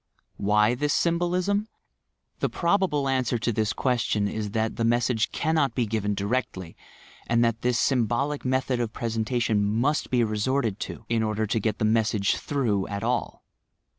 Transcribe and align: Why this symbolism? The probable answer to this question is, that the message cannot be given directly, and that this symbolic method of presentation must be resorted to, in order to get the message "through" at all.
Why 0.37 0.73
this 0.73 0.95
symbolism? 0.95 1.67
The 2.39 2.49
probable 2.49 3.07
answer 3.07 3.37
to 3.37 3.51
this 3.53 3.71
question 3.71 4.27
is, 4.27 4.49
that 4.49 4.75
the 4.75 4.83
message 4.83 5.31
cannot 5.31 5.75
be 5.75 5.85
given 5.85 6.15
directly, 6.15 6.75
and 7.27 7.43
that 7.45 7.61
this 7.61 7.77
symbolic 7.77 8.43
method 8.43 8.79
of 8.79 8.93
presentation 8.93 9.63
must 9.63 10.09
be 10.09 10.23
resorted 10.23 10.79
to, 10.89 11.05
in 11.07 11.21
order 11.21 11.45
to 11.45 11.59
get 11.59 11.77
the 11.77 11.85
message 11.85 12.37
"through" 12.37 12.87
at 12.87 13.03
all. 13.03 13.43